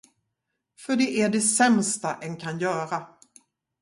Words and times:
För 0.79 0.95
det 0.95 1.21
är 1.21 1.29
det 1.29 1.41
sämsta 1.41 2.15
en 2.15 2.37
kan 2.37 2.59
göra. 2.59 3.07